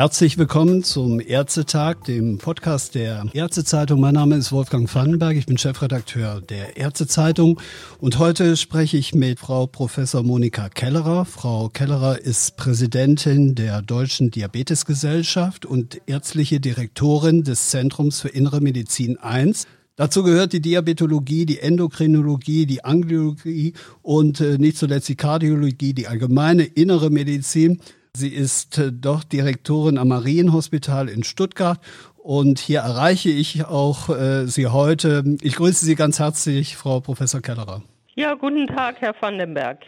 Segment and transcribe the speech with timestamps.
[0.00, 4.00] Herzlich willkommen zum Ärztetag, dem Podcast der Ärztezeitung.
[4.00, 7.60] Mein Name ist Wolfgang Vandenberg, ich bin Chefredakteur der Ärztezeitung
[7.98, 11.26] und heute spreche ich mit Frau Professor Monika Kellerer.
[11.26, 19.18] Frau Kellerer ist Präsidentin der Deutschen Diabetesgesellschaft und ärztliche Direktorin des Zentrums für Innere Medizin
[19.18, 19.66] 1.
[19.96, 26.08] Dazu gehört die Diabetologie, die Endokrinologie, die Angiologie und äh, nicht zuletzt die Kardiologie, die
[26.08, 27.82] allgemeine innere Medizin.
[28.16, 31.78] Sie ist äh, doch Direktorin am Marienhospital in Stuttgart
[32.16, 35.36] und hier erreiche ich auch äh, Sie heute.
[35.42, 37.82] Ich grüße Sie ganz herzlich, Frau Professor Kellerer.
[38.16, 39.78] Ja, guten Tag, Herr Vandenberg.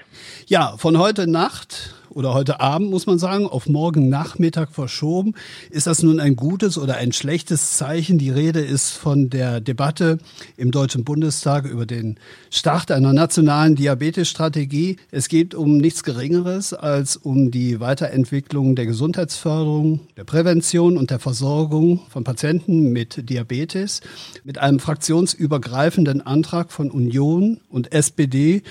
[0.47, 5.35] Ja, von heute Nacht oder heute Abend, muss man sagen, auf morgen Nachmittag verschoben.
[5.71, 8.19] Ist das nun ein gutes oder ein schlechtes Zeichen?
[8.19, 10.19] Die Rede ist von der Debatte
[10.57, 12.19] im Deutschen Bundestag über den
[12.51, 14.97] Start einer nationalen Diabetesstrategie.
[15.11, 21.19] Es geht um nichts Geringeres als um die Weiterentwicklung der Gesundheitsförderung, der Prävention und der
[21.19, 24.01] Versorgung von Patienten mit Diabetes
[24.45, 28.63] mit einem fraktionsübergreifenden Antrag von Union und SPD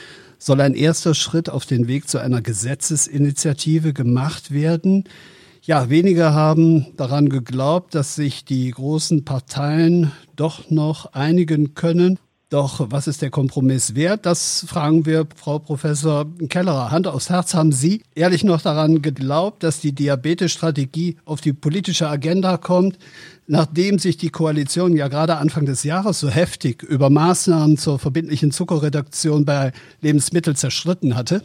[0.41, 5.03] soll ein erster Schritt auf den Weg zu einer Gesetzesinitiative gemacht werden.
[5.61, 12.17] Ja, wenige haben daran geglaubt, dass sich die großen Parteien doch noch einigen können.
[12.51, 14.25] Doch was ist der Kompromiss wert?
[14.25, 16.91] Das fragen wir Frau Professor Kellerer.
[16.91, 22.09] Hand aufs Herz, haben Sie ehrlich noch daran geglaubt, dass die Diabetesstrategie auf die politische
[22.09, 22.97] Agenda kommt?
[23.47, 28.51] nachdem sich die Koalition ja gerade Anfang des Jahres so heftig über Maßnahmen zur verbindlichen
[28.51, 31.43] Zuckerreduktion bei Lebensmitteln zerstritten hatte?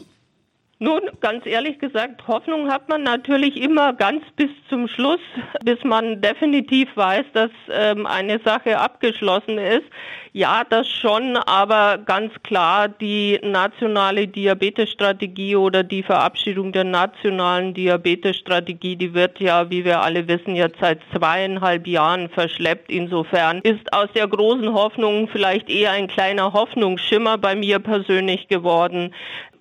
[0.78, 5.20] Nun, ganz ehrlich gesagt, Hoffnung hat man natürlich immer ganz bis zum Schluss,
[5.64, 9.86] bis man definitiv weiß, dass ähm, eine Sache abgeschlossen ist.
[10.34, 18.96] Ja, das schon, aber ganz klar, die nationale Diabetesstrategie oder die Verabschiedung der nationalen Diabetesstrategie,
[18.96, 22.90] die wird ja, wie wir alle wissen, jetzt seit zweieinhalb Jahren verschleppt.
[22.90, 29.14] Insofern ist aus der großen Hoffnung vielleicht eher ein kleiner Hoffnungsschimmer bei mir persönlich geworden.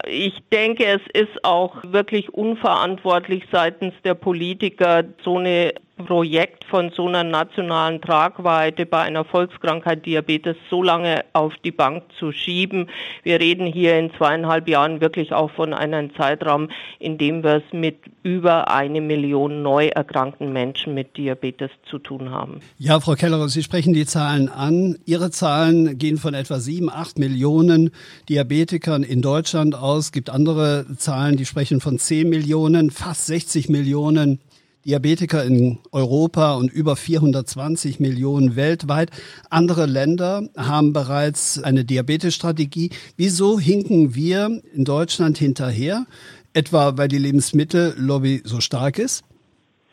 [0.08, 7.08] Ich denke, es ist auch wirklich unverantwortlich seitens der Politiker, so eine Projekt von so
[7.08, 12.88] einer nationalen Tragweite bei einer Volkskrankheit Diabetes so lange auf die Bank zu schieben.
[13.24, 16.70] Wir reden hier in zweieinhalb Jahren wirklich auch von einem Zeitraum,
[17.00, 22.30] in dem wir es mit über eine Million neu erkrankten Menschen mit Diabetes zu tun
[22.30, 22.60] haben.
[22.78, 24.98] Ja, Frau Keller, Sie sprechen die Zahlen an.
[25.06, 27.92] Ihre Zahlen gehen von etwa sieben, acht Millionen
[28.28, 30.06] Diabetikern in Deutschland aus.
[30.06, 34.40] Es gibt andere Zahlen, die sprechen von zehn Millionen, fast 60 Millionen
[34.86, 39.10] Diabetiker in Europa und über 420 Millionen weltweit.
[39.50, 42.92] Andere Länder haben bereits eine Diabetesstrategie.
[43.18, 46.06] Wieso hinken wir in Deutschland hinterher?
[46.54, 49.24] Etwa weil die Lebensmittellobby so stark ist?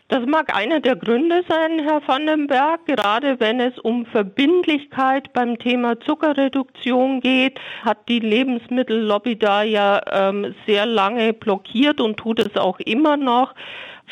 [0.09, 2.85] Das mag einer der Gründe sein, Herr Vandenberg.
[2.85, 10.55] Gerade wenn es um Verbindlichkeit beim Thema Zuckerreduktion geht, hat die Lebensmittellobby da ja ähm,
[10.67, 13.55] sehr lange blockiert und tut es auch immer noch.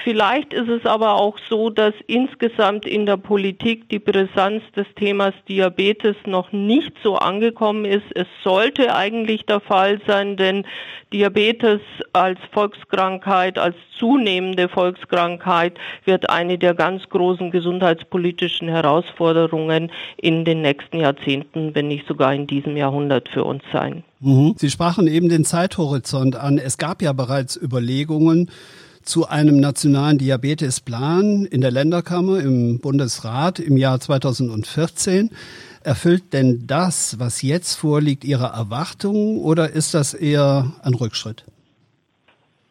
[0.02, 5.34] Vielleicht ist es aber auch so, dass insgesamt in der Politik die Brisanz des Themas
[5.48, 8.06] Diabetes noch nicht so angekommen ist.
[8.14, 10.64] Es sollte eigentlich der Fall sein, denn
[11.12, 11.80] Diabetes
[12.12, 20.98] als Volkskrankheit, als zunehmende Volkskrankheit wird eine der ganz großen gesundheitspolitischen Herausforderungen in den nächsten
[20.98, 24.04] Jahrzehnten, wenn nicht sogar in diesem Jahrhundert für uns sein.
[24.20, 24.54] Mhm.
[24.56, 26.58] Sie sprachen eben den Zeithorizont an.
[26.58, 28.50] Es gab ja bereits Überlegungen,
[29.02, 35.30] zu einem nationalen Diabetesplan in der Länderkammer im Bundesrat im Jahr 2014.
[35.82, 41.44] Erfüllt denn das, was jetzt vorliegt, Ihre Erwartungen oder ist das eher ein Rückschritt?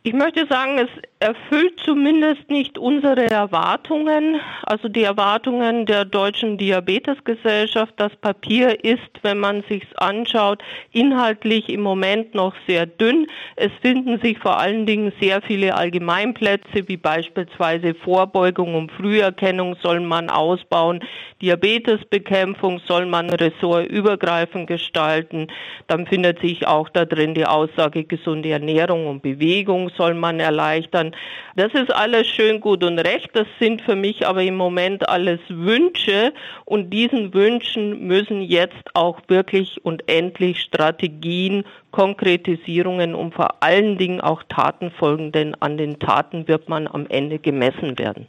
[0.01, 0.89] Ich möchte sagen, es
[1.19, 7.93] erfüllt zumindest nicht unsere Erwartungen, also die Erwartungen der Deutschen Diabetesgesellschaft.
[7.97, 10.63] Das Papier ist, wenn man sich's anschaut,
[10.93, 13.27] inhaltlich im Moment noch sehr dünn.
[13.57, 19.99] Es finden sich vor allen Dingen sehr viele Allgemeinplätze, wie beispielsweise Vorbeugung und Früherkennung soll
[19.99, 21.01] man ausbauen,
[21.41, 25.47] Diabetesbekämpfung soll man ressortübergreifend gestalten.
[25.87, 31.15] Dann findet sich auch da drin die Aussage gesunde Ernährung und Bewegung soll man erleichtern.
[31.55, 33.29] Das ist alles schön gut und recht.
[33.33, 36.33] Das sind für mich aber im Moment alles Wünsche
[36.65, 44.21] und diesen Wünschen müssen jetzt auch wirklich und endlich Strategien Konkretisierungen und vor allen Dingen
[44.21, 48.27] auch Taten folgen, denn an den Taten wird man am Ende gemessen werden.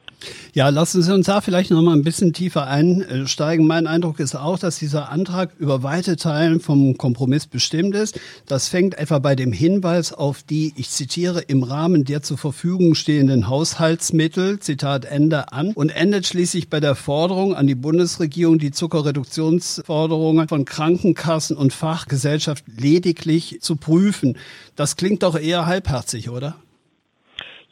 [0.53, 3.67] Ja, lassen Sie uns da vielleicht noch mal ein bisschen tiefer einsteigen.
[3.67, 8.21] Mein Eindruck ist auch, dass dieser Antrag über weite Teilen vom Kompromiss bestimmt ist.
[8.47, 12.95] Das fängt etwa bei dem Hinweis auf die, ich zitiere, im Rahmen der zur Verfügung
[12.95, 18.73] stehenden Haushaltsmittel, Zitat Ende an, und endet schließlich bei der Forderung an die Bundesregierung, die
[18.73, 24.39] Zuckerreduktionsforderungen von Krankenkassen und Fachgesellschaft lediglich zu prüfen.
[24.77, 26.57] Das klingt doch eher halbherzig, oder?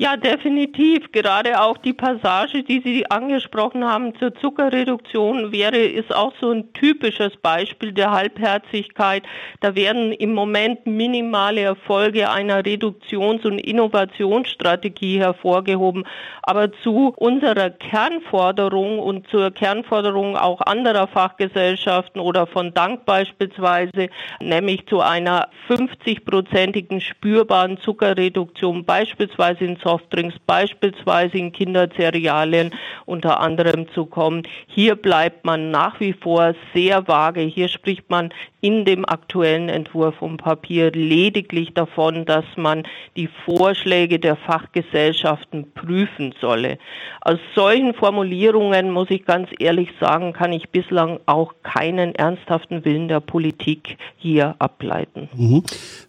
[0.00, 1.10] Ja, definitiv.
[1.10, 6.72] Gerade auch die Passage, die Sie angesprochen haben zur Zuckerreduktion, wäre ist auch so ein
[6.72, 9.24] typisches Beispiel der Halbherzigkeit.
[9.58, 16.04] Da werden im Moment minimale Erfolge einer Reduktions- und Innovationsstrategie hervorgehoben.
[16.42, 24.10] Aber zu unserer Kernforderung und zur Kernforderung auch anderer Fachgesellschaften oder von Dank beispielsweise,
[24.40, 32.74] nämlich zu einer 50-prozentigen spürbaren Zuckerreduktion, beispielsweise in Softdrinks beispielsweise in Kindercerealien
[33.06, 34.42] unter anderem zu kommen.
[34.66, 37.40] Hier bleibt man nach wie vor sehr vage.
[37.40, 38.28] Hier spricht man
[38.60, 42.82] in dem aktuellen Entwurf vom Papier lediglich davon, dass man
[43.16, 46.78] die Vorschläge der Fachgesellschaften prüfen solle.
[47.20, 53.06] Aus solchen Formulierungen, muss ich ganz ehrlich sagen, kann ich bislang auch keinen ernsthaften Willen
[53.06, 55.28] der Politik hier ableiten.
[55.36, 55.62] Mhm.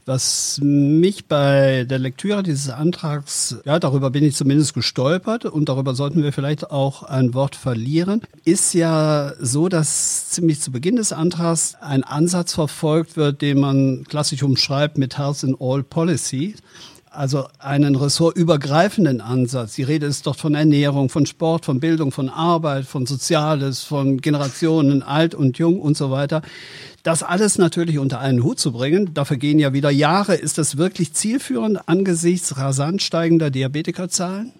[0.06, 5.94] Was mich bei der Lektüre dieses Antrags, ja, darüber bin ich zumindest gestolpert und darüber
[5.94, 11.13] sollten wir vielleicht auch ein Wort verlieren, ist ja so, dass ziemlich zu Beginn des
[11.13, 16.56] Antrags ein Ansatz verfolgt wird, den man klassisch umschreibt mit Health in All Policy.
[17.12, 19.74] Also einen ressortübergreifenden Ansatz.
[19.74, 24.21] Die Rede ist dort von Ernährung, von Sport, von Bildung, von Arbeit, von Soziales, von
[24.21, 26.44] Generationen, alt und jung und so weiter.
[27.03, 30.36] Das alles natürlich unter einen Hut zu bringen, dafür gehen ja wieder Jahre.
[30.36, 34.53] Ist das wirklich zielführend angesichts rasant steigender Diabetikerzahlen?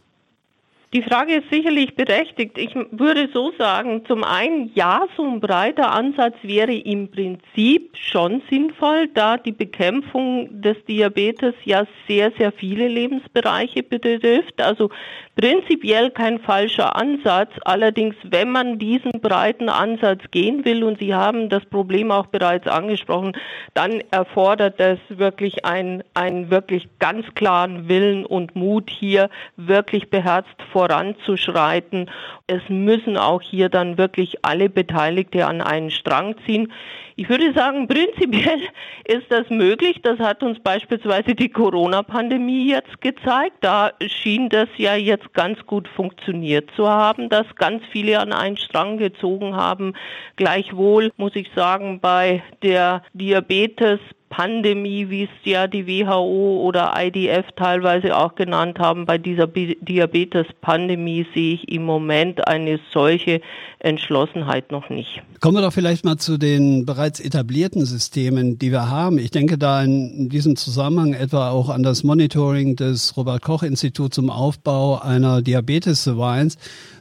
[0.92, 2.58] Die Frage ist sicherlich berechtigt.
[2.58, 8.42] Ich würde so sagen, zum einen, ja, so ein breiter Ansatz wäre im Prinzip schon
[8.50, 14.60] sinnvoll, da die Bekämpfung des Diabetes ja sehr, sehr viele Lebensbereiche betrifft.
[14.60, 14.90] Also
[15.36, 17.52] prinzipiell kein falscher Ansatz.
[17.66, 22.68] Allerdings, wenn man diesen breiten Ansatz gehen will, und Sie haben das Problem auch bereits
[22.68, 23.34] angesprochen,
[23.76, 30.50] dann erfordert es wirklich einen, einen wirklich ganz klaren Willen und Mut, hier wirklich beherzt
[30.80, 32.10] voranzuschreiten.
[32.48, 36.72] Es müssen auch hier dann wirklich alle Beteiligte an einen Strang ziehen.
[37.18, 38.62] Ich würde sagen, prinzipiell
[39.06, 40.00] ist das möglich.
[40.02, 43.58] Das hat uns beispielsweise die Corona-Pandemie jetzt gezeigt.
[43.60, 48.56] Da schien das ja jetzt ganz gut funktioniert zu haben, dass ganz viele an einen
[48.56, 49.96] Strang gezogen haben.
[50.38, 54.00] Gleichwohl muss ich sagen, bei der Diabetes
[54.30, 61.26] Pandemie, wie es ja die WHO oder IDF teilweise auch genannt haben, bei dieser Diabetes-Pandemie
[61.34, 63.42] sehe ich im Moment eine solche
[63.80, 65.22] Entschlossenheit noch nicht.
[65.40, 69.18] Kommen wir doch vielleicht mal zu den bereits etablierten Systemen, die wir haben.
[69.18, 74.16] Ich denke da in diesem Zusammenhang etwa auch an das Monitoring des Robert Koch Instituts
[74.16, 76.58] zum Aufbau einer Diabetes-Surveillance.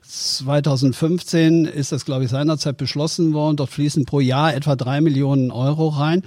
[0.09, 3.57] 2015 ist das, glaube ich, seinerzeit beschlossen worden.
[3.59, 6.23] Dort fließen pro Jahr etwa drei Millionen Euro rein.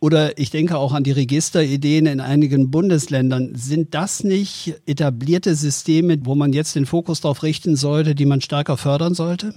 [0.00, 3.54] Oder ich denke auch an die Registerideen in einigen Bundesländern.
[3.54, 8.42] Sind das nicht etablierte Systeme, wo man jetzt den Fokus darauf richten sollte, die man
[8.42, 9.54] stärker fördern sollte?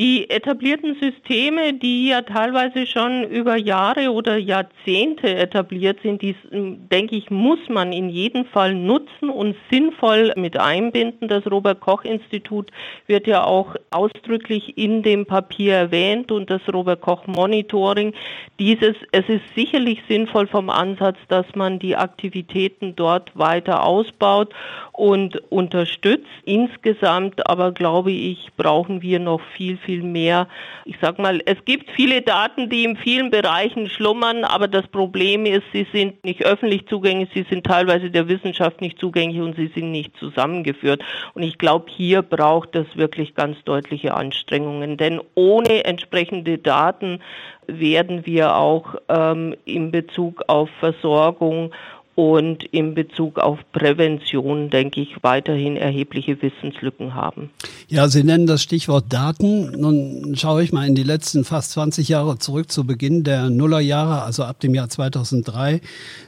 [0.00, 7.16] Die etablierten Systeme, die ja teilweise schon über Jahre oder Jahrzehnte etabliert sind, die, denke
[7.16, 11.28] ich, muss man in jedem Fall nutzen und sinnvoll mit einbinden.
[11.28, 12.70] Das Robert Koch Institut
[13.08, 18.14] wird ja auch ausdrücklich in dem Papier erwähnt und das Robert Koch Monitoring.
[18.58, 24.54] Dieses, es ist sicherlich sinnvoll vom Ansatz, dass man die Aktivitäten dort weiter ausbaut
[24.92, 26.24] und unterstützt.
[26.46, 30.46] Insgesamt aber glaube ich, brauchen wir noch viel, viel viel mehr.
[30.84, 35.46] Ich sag mal, es gibt viele Daten, die in vielen Bereichen schlummern, aber das Problem
[35.46, 39.66] ist, sie sind nicht öffentlich zugänglich, sie sind teilweise der Wissenschaft nicht zugänglich und sie
[39.74, 41.02] sind nicht zusammengeführt.
[41.34, 47.18] Und ich glaube, hier braucht es wirklich ganz deutliche Anstrengungen, denn ohne entsprechende Daten
[47.66, 51.72] werden wir auch ähm, in Bezug auf Versorgung
[52.20, 57.50] und in Bezug auf Prävention, denke ich, weiterhin erhebliche Wissenslücken haben.
[57.88, 59.70] Ja, Sie nennen das Stichwort Daten.
[59.80, 64.22] Nun schaue ich mal in die letzten fast 20 Jahre zurück zu Beginn der Nullerjahre,
[64.22, 65.80] also ab dem Jahr 2003,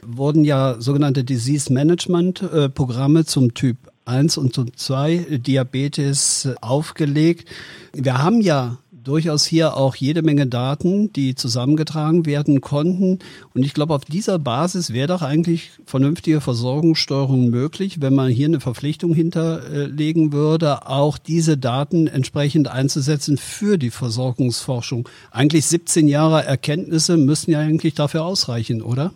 [0.05, 7.47] wurden ja sogenannte Disease Management äh, Programme zum Typ 1 und zum 2 Diabetes aufgelegt.
[7.93, 13.19] Wir haben ja durchaus hier auch jede Menge Daten, die zusammengetragen werden konnten.
[13.53, 18.47] Und ich glaube, auf dieser Basis wäre doch eigentlich vernünftige Versorgungssteuerung möglich, wenn man hier
[18.47, 25.09] eine Verpflichtung hinterlegen würde, auch diese Daten entsprechend einzusetzen für die Versorgungsforschung.
[25.31, 29.11] Eigentlich 17 Jahre Erkenntnisse müssen ja eigentlich dafür ausreichen, oder?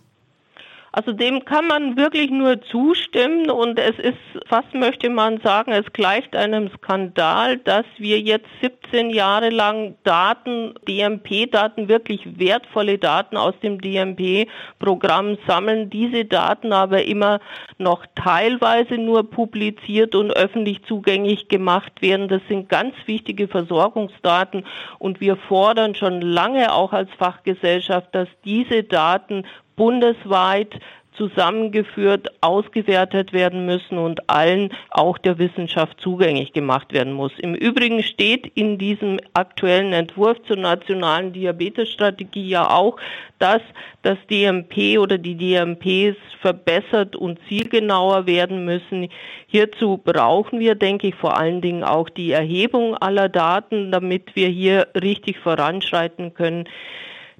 [0.97, 5.85] Also dem kann man wirklich nur zustimmen und es ist, fast möchte man sagen, es
[5.93, 13.53] gleicht einem Skandal, dass wir jetzt 17 Jahre lang Daten, DMP-Daten, wirklich wertvolle Daten aus
[13.61, 17.41] dem DMP-Programm sammeln, diese Daten aber immer
[17.77, 22.27] noch teilweise nur publiziert und öffentlich zugänglich gemacht werden.
[22.27, 24.65] Das sind ganz wichtige Versorgungsdaten
[24.97, 29.43] und wir fordern schon lange auch als Fachgesellschaft, dass diese Daten
[29.77, 30.77] bundesweit
[31.17, 37.31] zusammengeführt, ausgewertet werden müssen und allen auch der Wissenschaft zugänglich gemacht werden muss.
[37.39, 42.97] Im Übrigen steht in diesem aktuellen Entwurf zur nationalen Diabetesstrategie ja auch,
[43.39, 43.61] dass
[44.03, 49.09] das DMP oder die DMPs verbessert und zielgenauer werden müssen.
[49.47, 54.47] Hierzu brauchen wir, denke ich, vor allen Dingen auch die Erhebung aller Daten, damit wir
[54.47, 56.65] hier richtig voranschreiten können.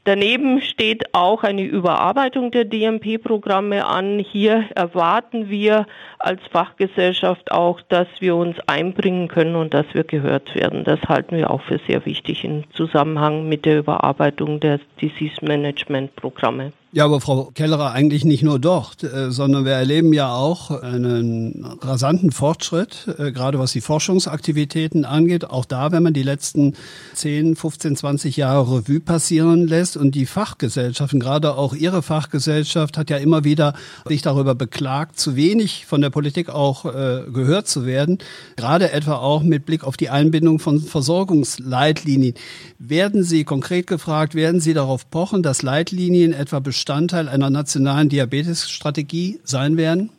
[0.08, 4.20] Daneben steht auch eine Überarbeitung der DMP-Programme an.
[4.20, 5.86] Hier erwarten wir
[6.18, 10.86] als Fachgesellschaft auch, dass wir uns einbringen können und dass wir gehört werden.
[10.86, 16.16] Das halten wir auch für sehr wichtig im Zusammenhang mit der Überarbeitung der Disease Management
[16.16, 16.72] Programme.
[16.98, 21.64] Ja, aber Frau Kellerer, eigentlich nicht nur dort, äh, sondern wir erleben ja auch einen
[21.80, 25.48] rasanten Fortschritt, äh, gerade was die Forschungsaktivitäten angeht.
[25.48, 26.74] Auch da, wenn man die letzten
[27.14, 33.12] 10, 15, 20 Jahre Revue passieren lässt und die Fachgesellschaften, gerade auch Ihre Fachgesellschaft, hat
[33.12, 33.76] ja immer wieder
[34.08, 38.18] sich darüber beklagt, zu wenig von der Politik auch äh, gehört zu werden,
[38.56, 42.34] gerade etwa auch mit Blick auf die Einbindung von Versorgungsleitlinien.
[42.80, 49.42] Werden Sie konkret gefragt, werden Sie darauf pochen, dass Leitlinien etwa Bestandteil einer nationalen Diabetesstrategie
[49.44, 50.10] sein werden?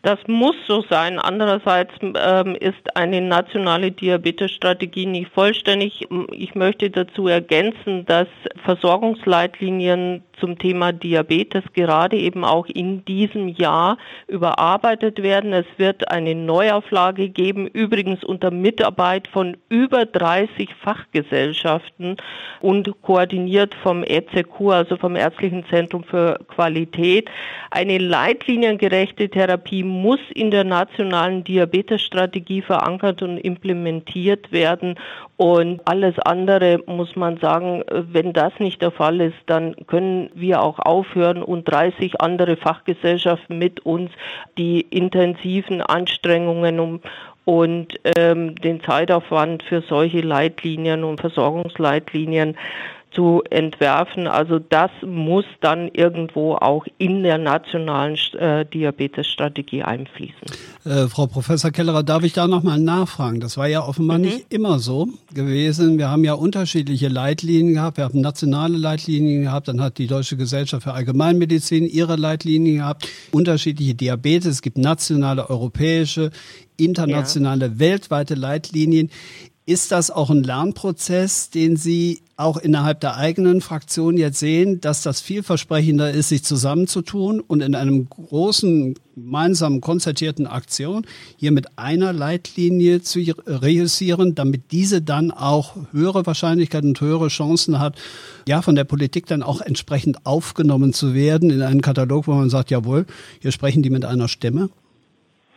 [0.00, 1.18] Das muss so sein.
[1.18, 6.08] Andererseits ähm, ist eine nationale Diabetesstrategie nicht vollständig.
[6.32, 8.28] Ich möchte dazu ergänzen, dass
[8.64, 15.52] Versorgungsleitlinien zum Thema Diabetes gerade eben auch in diesem Jahr überarbeitet werden.
[15.52, 22.16] Es wird eine Neuauflage geben, übrigens unter Mitarbeit von über 30 Fachgesellschaften
[22.60, 27.28] und koordiniert vom EZQ, also vom Ärztlichen Zentrum für Qualität.
[27.70, 34.96] Eine leitliniengerechte Therapie muss in der nationalen Diabetesstrategie verankert und implementiert werden.
[35.36, 40.62] Und alles andere muss man sagen, wenn das nicht der Fall ist, dann können wir
[40.62, 44.10] auch aufhören und 30 andere Fachgesellschaften mit uns
[44.56, 47.00] die intensiven Anstrengungen um,
[47.44, 52.58] und ähm, den Zeitaufwand für solche Leitlinien und Versorgungsleitlinien
[53.10, 54.26] zu entwerfen.
[54.26, 60.36] Also das muss dann irgendwo auch in der nationalen äh, Diabetesstrategie einfließen.
[60.84, 63.40] Äh, Frau Professor Kellerer, darf ich da nochmal nachfragen?
[63.40, 64.24] Das war ja offenbar mhm.
[64.24, 65.98] nicht immer so gewesen.
[65.98, 67.96] Wir haben ja unterschiedliche Leitlinien gehabt.
[67.96, 69.68] Wir haben nationale Leitlinien gehabt.
[69.68, 73.08] Dann hat die Deutsche Gesellschaft für Allgemeinmedizin ihre Leitlinien gehabt.
[73.32, 74.46] Unterschiedliche Diabetes.
[74.46, 76.30] Es gibt nationale, europäische,
[76.76, 77.78] internationale, ja.
[77.78, 79.10] weltweite Leitlinien.
[79.66, 85.02] Ist das auch ein Lernprozess, den Sie auch innerhalb der eigenen Fraktion jetzt sehen, dass
[85.02, 91.04] das vielversprechender ist, sich zusammenzutun und in einem großen, gemeinsamen, konzertierten Aktion
[91.36, 97.80] hier mit einer Leitlinie zu reüssieren, damit diese dann auch höhere Wahrscheinlichkeit und höhere Chancen
[97.80, 97.96] hat,
[98.46, 102.50] ja, von der Politik dann auch entsprechend aufgenommen zu werden in einen Katalog, wo man
[102.50, 103.04] sagt, jawohl,
[103.40, 104.70] hier sprechen die mit einer Stimme?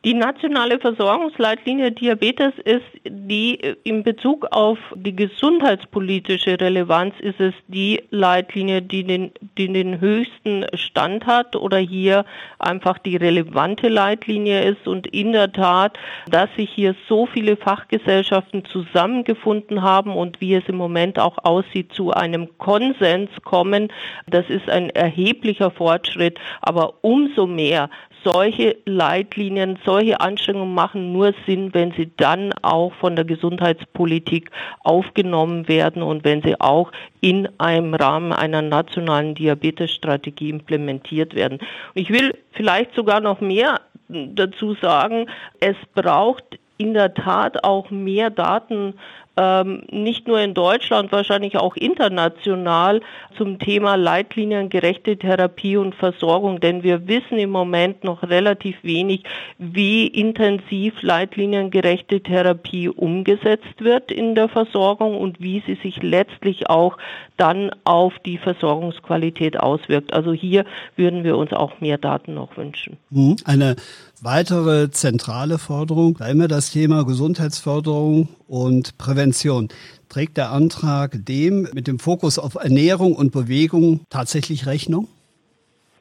[0.03, 3.53] Die nationale Versorgungsleitlinie Diabetes ist die
[3.83, 10.65] in Bezug auf die gesundheitspolitische Relevanz ist es die Leitlinie, die den, die den höchsten
[10.73, 12.25] Stand hat oder hier
[12.57, 14.87] einfach die relevante Leitlinie ist.
[14.87, 20.63] Und in der Tat, dass sich hier so viele Fachgesellschaften zusammengefunden haben und wie es
[20.67, 23.93] im Moment auch aussieht, zu einem Konsens kommen,
[24.25, 27.91] das ist ein erheblicher Fortschritt, aber umso mehr
[28.23, 34.51] solche Leitlinien, solche Anstrengungen machen nur Sinn, wenn sie dann auch von der Gesundheitspolitik
[34.81, 41.59] aufgenommen werden und wenn sie auch in einem Rahmen einer nationalen Diabetesstrategie implementiert werden.
[41.59, 45.27] Und ich will vielleicht sogar noch mehr dazu sagen,
[45.59, 46.43] es braucht
[46.77, 48.95] in der Tat auch mehr Daten
[49.37, 53.01] ähm, nicht nur in Deutschland, wahrscheinlich auch international
[53.37, 59.23] zum Thema leitliniengerechte Therapie und Versorgung, denn wir wissen im Moment noch relativ wenig,
[59.57, 66.97] wie intensiv leitliniengerechte Therapie umgesetzt wird in der Versorgung und wie sie sich letztlich auch
[67.37, 70.13] dann auf die Versorgungsqualität auswirkt.
[70.13, 72.97] Also hier würden wir uns auch mehr Daten noch wünschen.
[73.09, 73.37] Mhm.
[73.45, 73.75] Eine
[74.21, 79.69] weitere zentrale Forderung war immer das Thema Gesundheitsförderung und Prävention.
[80.09, 85.07] Trägt der Antrag dem mit dem Fokus auf Ernährung und Bewegung tatsächlich Rechnung?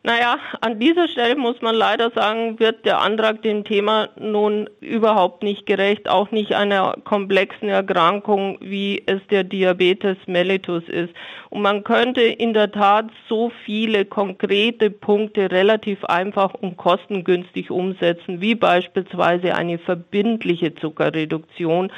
[0.03, 5.43] Naja, an dieser Stelle muss man leider sagen, wird der Antrag dem Thema nun überhaupt
[5.43, 11.13] nicht gerecht, auch nicht einer komplexen Erkrankung, wie es der Diabetes mellitus ist.
[11.51, 18.41] Und man könnte in der Tat so viele konkrete Punkte relativ einfach und kostengünstig umsetzen,
[18.41, 21.93] wie beispielsweise eine verbindliche Zuckerreduktion,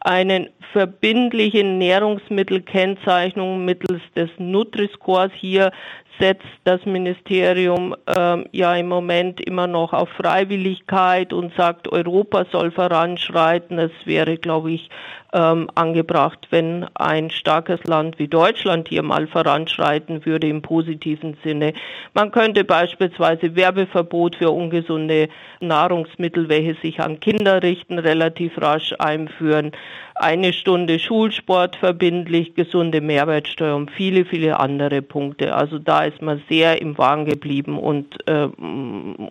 [0.00, 5.72] eine verbindliche Nährungsmittelkennzeichnung mittels des Nutri-Scores hier
[6.18, 12.70] setzt das Ministerium äh, ja im Moment immer noch auf Freiwilligkeit und sagt, Europa soll
[12.70, 13.78] voranschreiten.
[13.78, 14.88] Es wäre, glaube ich,
[15.36, 21.74] ähm, angebracht, wenn ein starkes Land wie Deutschland hier mal voranschreiten würde im positiven Sinne.
[22.14, 25.28] Man könnte beispielsweise Werbeverbot für ungesunde
[25.60, 29.72] Nahrungsmittel, welche sich an Kinder richten, relativ rasch einführen.
[30.14, 35.54] Eine Stunde Schulsport verbindlich, gesunde Mehrwertsteuer und viele, viele andere Punkte.
[35.54, 38.48] Also da ist man sehr im Wagen geblieben und, äh,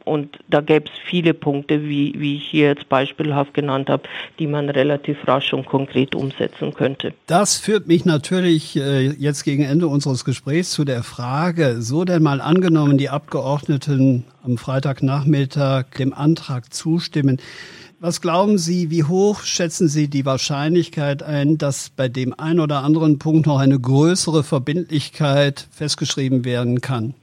[0.05, 4.03] und da gäbe es viele Punkte, wie, wie ich hier jetzt beispielhaft genannt habe,
[4.39, 7.13] die man relativ rasch und konkret konkret umsetzen könnte.
[7.27, 12.24] Das führt mich natürlich äh, jetzt gegen Ende unseres Gesprächs zu der Frage, so denn
[12.24, 17.39] mal angenommen, die Abgeordneten am Freitagnachmittag dem Antrag zustimmen,
[18.05, 22.83] was glauben Sie, wie hoch schätzen Sie die Wahrscheinlichkeit ein, dass bei dem einen oder
[22.83, 27.15] anderen Punkt noch eine größere Verbindlichkeit festgeschrieben werden kann?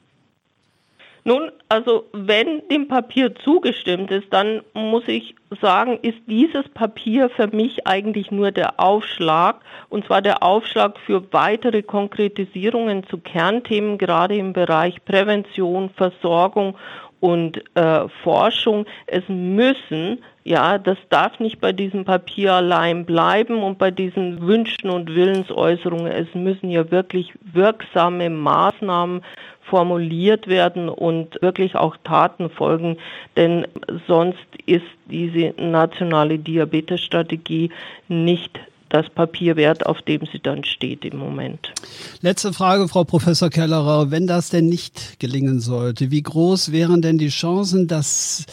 [1.24, 7.46] Nun, also wenn dem Papier zugestimmt ist, dann muss ich sagen, ist dieses Papier für
[7.46, 14.34] mich eigentlich nur der Aufschlag, und zwar der Aufschlag für weitere Konkretisierungen zu Kernthemen, gerade
[14.36, 16.74] im Bereich Prävention, Versorgung
[17.22, 18.84] und äh, Forschung.
[19.06, 24.90] Es müssen, ja, das darf nicht bei diesem Papier allein bleiben und bei diesen Wünschen
[24.90, 26.10] und Willensäußerungen.
[26.10, 29.22] Es müssen ja wirklich wirksame Maßnahmen
[29.62, 32.98] formuliert werden und wirklich auch Taten folgen,
[33.36, 33.68] denn
[34.08, 37.70] sonst ist diese nationale Diabetesstrategie
[38.08, 38.58] nicht
[38.92, 41.72] das Papier wert, auf dem sie dann steht im Moment.
[42.20, 44.10] Letzte Frage, Frau Professor Kellerer.
[44.10, 48.46] Wenn das denn nicht gelingen sollte, wie groß wären denn die Chancen, dass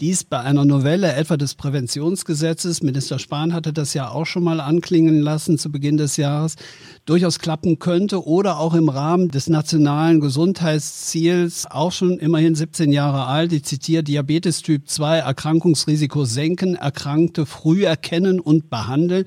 [0.00, 4.60] dies bei einer Novelle etwa des Präventionsgesetzes, Minister Spahn hatte das ja auch schon mal
[4.60, 6.56] anklingen lassen zu Beginn des Jahres,
[7.04, 13.26] durchaus klappen könnte oder auch im Rahmen des nationalen Gesundheitsziels, auch schon immerhin 17 Jahre
[13.26, 19.26] alt, ich zitiere, Diabetes Typ 2, Erkrankungsrisiko senken, Erkrankte früh erkennen und behandeln.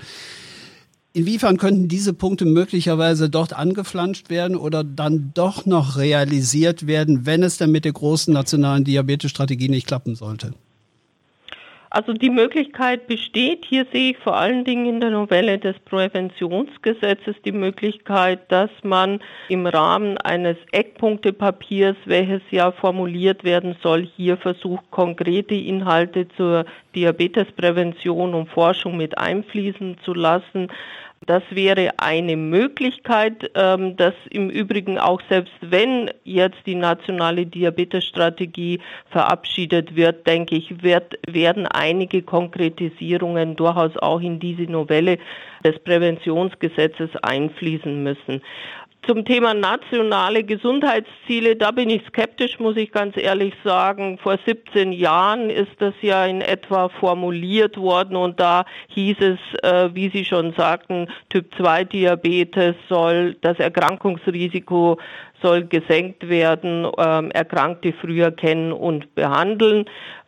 [1.16, 7.42] Inwiefern könnten diese Punkte möglicherweise dort angeflanscht werden oder dann doch noch realisiert werden, wenn
[7.42, 10.52] es dann mit der großen nationalen Diabetesstrategie nicht klappen sollte?
[11.90, 17.38] Also die Möglichkeit besteht, hier sehe ich vor allen Dingen in der Novelle des Präventionsgesetzes
[17.46, 24.92] die Möglichkeit, dass man im Rahmen eines Eckpunktepapiers, welches ja formuliert werden soll, hier versucht,
[24.92, 30.68] konkrete Inhalte zur Diabetesprävention und Forschung mit einfließen zu lassen.
[31.26, 38.80] Das wäre eine Möglichkeit, ähm, dass im Übrigen auch selbst wenn jetzt die nationale Diabetesstrategie
[39.10, 45.18] verabschiedet wird, denke ich, wird, werden einige Konkretisierungen durchaus auch in diese Novelle
[45.64, 48.42] des Präventionsgesetzes einfließen müssen.
[49.08, 54.18] Zum Thema nationale Gesundheitsziele, da bin ich skeptisch, muss ich ganz ehrlich sagen.
[54.18, 59.94] Vor 17 Jahren ist das ja in etwa formuliert worden und da hieß es, äh,
[59.94, 64.98] wie Sie schon sagten, Typ 2 Diabetes soll das Erkrankungsrisiko
[65.42, 69.86] soll gesenkt werden, ähm, Erkrankte früher kennen und behandeln.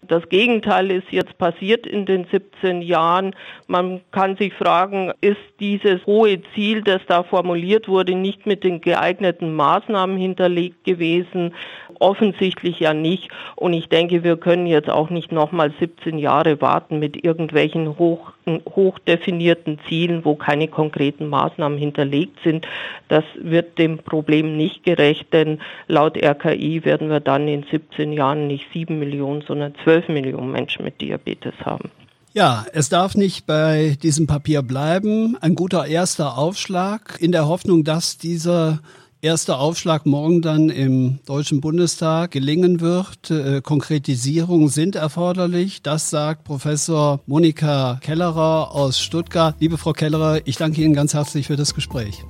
[0.07, 3.35] Das Gegenteil ist jetzt passiert in den 17 Jahren.
[3.67, 8.79] Man kann sich fragen, ist dieses hohe Ziel, das da formuliert wurde, nicht mit den
[8.79, 11.53] geeigneten Maßnahmen hinterlegt gewesen?
[11.99, 13.29] Offensichtlich ja nicht.
[13.55, 18.31] Und ich denke, wir können jetzt auch nicht nochmal 17 Jahre warten mit irgendwelchen hoch,
[18.75, 22.67] hoch definierten Zielen, wo keine konkreten Maßnahmen hinterlegt sind.
[23.07, 28.47] Das wird dem Problem nicht gerecht, denn laut RKI werden wir dann in 17 Jahren
[28.47, 31.91] nicht 7 Millionen, sondern 12 Millionen Menschen mit Diabetes haben.
[32.33, 35.35] Ja, es darf nicht bei diesem Papier bleiben.
[35.41, 38.79] Ein guter erster Aufschlag in der Hoffnung, dass dieser
[39.21, 43.31] erster Aufschlag morgen dann im Deutschen Bundestag gelingen wird.
[43.31, 45.81] Äh, Konkretisierungen sind erforderlich.
[45.81, 49.55] Das sagt Professor Monika Kellerer aus Stuttgart.
[49.59, 52.23] Liebe Frau Kellerer, ich danke Ihnen ganz herzlich für das Gespräch.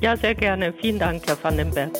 [0.00, 0.72] Ja, sehr gerne.
[0.80, 1.90] Vielen Dank, Herr Vandenberg.